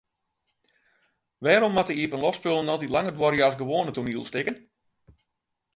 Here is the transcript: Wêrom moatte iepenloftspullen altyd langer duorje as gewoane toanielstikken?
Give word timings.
Wêrom 1.43 1.73
moatte 1.75 1.93
iepenloftspullen 1.99 2.71
altyd 2.71 2.93
langer 2.93 3.13
duorje 3.17 3.43
as 3.45 3.59
gewoane 3.61 3.91
toanielstikken? 3.93 4.57